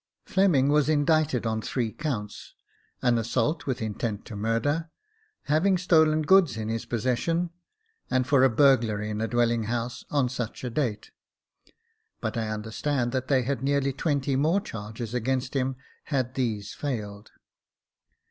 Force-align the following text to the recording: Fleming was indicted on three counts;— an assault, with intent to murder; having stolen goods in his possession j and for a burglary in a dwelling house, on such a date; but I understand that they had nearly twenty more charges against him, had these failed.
Fleming 0.25 0.69
was 0.69 0.89
indicted 0.89 1.45
on 1.45 1.61
three 1.61 1.91
counts;— 1.91 2.55
an 3.03 3.19
assault, 3.19 3.67
with 3.67 3.83
intent 3.83 4.25
to 4.25 4.35
murder; 4.35 4.89
having 5.43 5.77
stolen 5.77 6.23
goods 6.23 6.57
in 6.57 6.69
his 6.69 6.87
possession 6.87 7.49
j 7.49 7.51
and 8.15 8.25
for 8.25 8.43
a 8.43 8.49
burglary 8.49 9.11
in 9.11 9.21
a 9.21 9.27
dwelling 9.27 9.65
house, 9.65 10.03
on 10.09 10.27
such 10.27 10.63
a 10.63 10.71
date; 10.71 11.11
but 12.19 12.35
I 12.35 12.47
understand 12.47 13.11
that 13.11 13.27
they 13.27 13.43
had 13.43 13.61
nearly 13.61 13.93
twenty 13.93 14.35
more 14.35 14.59
charges 14.59 15.13
against 15.13 15.53
him, 15.55 15.75
had 16.05 16.33
these 16.33 16.73
failed. 16.73 17.29